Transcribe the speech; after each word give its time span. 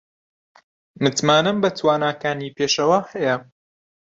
متمانەم 1.03 1.57
بە 1.63 1.69
تواناکانی 1.77 2.53
پێشەوا 2.57 2.99
هەیە. 3.11 3.35